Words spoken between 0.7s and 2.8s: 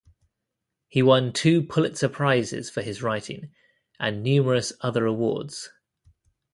He won two Pulitzer Prizes